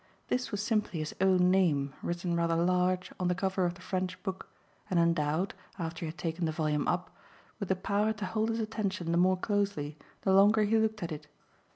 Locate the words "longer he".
10.33-10.75